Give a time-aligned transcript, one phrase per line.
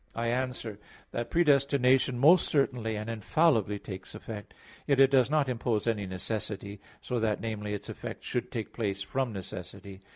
[0.15, 0.79] I answer
[1.11, 4.51] that, Predestination most certainly and infallibly takes effect;
[4.87, 9.03] yet it does not impose any necessity, so that, namely, its effect should take place
[9.03, 10.01] from necessity.